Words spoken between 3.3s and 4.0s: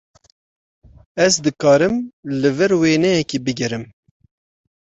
bigirim?